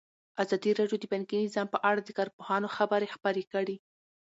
[0.43, 3.75] ازادي راډیو د بانکي نظام په اړه د کارپوهانو خبرې خپرې کړي.